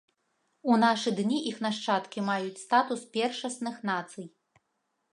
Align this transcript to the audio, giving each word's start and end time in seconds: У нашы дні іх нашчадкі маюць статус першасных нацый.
У 0.71 0.77
нашы 0.83 1.09
дні 1.19 1.37
іх 1.51 1.59
нашчадкі 1.67 2.25
маюць 2.31 2.61
статус 2.65 3.07
першасных 3.19 3.75
нацый. 3.95 4.25